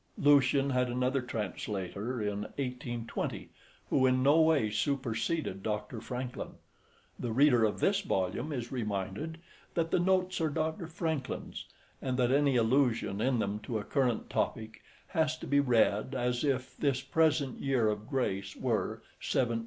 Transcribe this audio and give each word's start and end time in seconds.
Lucian 0.17 0.71
had 0.71 0.89
another 0.89 1.21
translator 1.21 2.19
in 2.23 2.39
1820, 2.57 3.49
who 3.91 4.07
in 4.07 4.23
no 4.23 4.41
way 4.41 4.67
superseded 4.71 5.61
Dr. 5.61 6.01
Francklin. 6.01 6.55
The 7.19 7.31
reader 7.31 7.63
of 7.65 7.79
this 7.81 8.01
volume 8.01 8.51
is 8.51 8.71
reminded 8.71 9.37
that 9.75 9.91
the 9.91 9.99
notes 9.99 10.41
are 10.41 10.49
Dr. 10.49 10.87
Francklin's, 10.87 11.67
and 12.01 12.17
that 12.17 12.31
any 12.31 12.55
allusion 12.55 13.21
in 13.21 13.37
them 13.37 13.59
to 13.59 13.77
a 13.77 13.83
current 13.83 14.27
topic, 14.27 14.81
has 15.09 15.37
to 15.37 15.45
be 15.45 15.59
read 15.59 16.15
as 16.15 16.43
if 16.43 16.75
this 16.75 17.01
present 17.01 17.59
year 17.59 17.87
of 17.87 18.09
grace 18.09 18.55
were 18.55 19.03
1780. 19.21 19.59
H. 19.59 19.59